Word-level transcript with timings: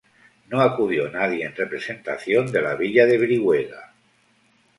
No 0.51 0.61
acudió 0.61 1.11
nadie 1.11 1.45
en 1.45 1.53
representación 1.55 2.51
de 2.51 2.59
la 2.63 2.73
villa 2.73 3.05
de 3.05 3.19
Brihuega. 3.19 3.93